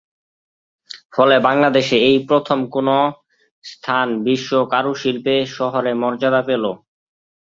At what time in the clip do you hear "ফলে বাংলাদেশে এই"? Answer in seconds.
1.13-2.17